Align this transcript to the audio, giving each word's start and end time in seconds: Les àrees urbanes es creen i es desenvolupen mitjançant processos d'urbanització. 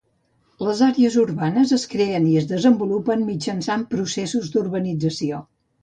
Les 0.67 0.79
àrees 0.85 1.17
urbanes 1.23 1.75
es 1.77 1.85
creen 1.93 2.27
i 2.31 2.35
es 2.43 2.49
desenvolupen 2.55 3.25
mitjançant 3.31 3.87
processos 3.97 4.53
d'urbanització. 4.57 5.49